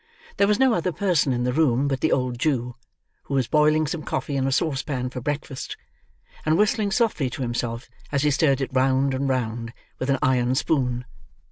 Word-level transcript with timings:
There 0.37 0.47
was 0.47 0.57
no 0.57 0.73
other 0.73 0.91
person 0.91 1.31
in 1.31 1.43
the 1.43 1.53
room 1.53 1.87
but 1.87 2.01
the 2.01 2.11
old 2.11 2.39
Jew, 2.39 2.73
who 3.25 3.35
was 3.35 3.47
boiling 3.47 3.85
some 3.85 4.01
coffee 4.01 4.35
in 4.35 4.47
a 4.47 4.51
saucepan 4.51 5.11
for 5.11 5.21
breakfast, 5.21 5.77
and 6.43 6.57
whistling 6.57 6.89
softly 6.89 7.29
to 7.29 7.43
himself 7.43 7.87
as 8.11 8.23
he 8.23 8.31
stirred 8.31 8.61
it 8.61 8.73
round 8.73 9.13
and 9.13 9.29
round, 9.29 9.73
with 9.99 10.09
an 10.09 10.17
iron 10.23 10.55
spoon. 10.55 11.05